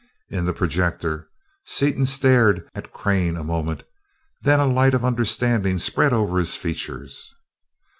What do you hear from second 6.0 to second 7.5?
over his features.